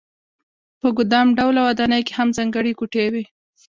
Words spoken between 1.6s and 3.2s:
ودانۍ کې هم ځانګړې کوټې